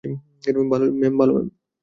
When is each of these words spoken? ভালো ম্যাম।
ভালো 0.71 0.85
ম্যাম। 1.33 1.47